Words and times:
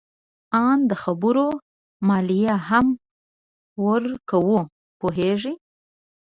آن 0.65 0.77
د 0.89 0.91
خبرو 1.03 1.47
مالیه 2.07 2.55
هم 2.69 2.87
ورکوو. 3.85 4.59
پوهیږې؟ 4.99 5.53